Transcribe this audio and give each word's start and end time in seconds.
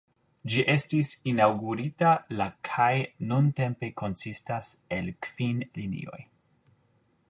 Ĝi 0.51 0.61
estis 0.75 1.11
inaŭgurita 1.31 2.15
la 2.41 2.49
kaj 2.71 2.89
nuntempe 3.33 3.93
konsistas 4.03 4.75
el 4.99 5.15
kvin 5.29 5.65
linioj. 5.83 6.23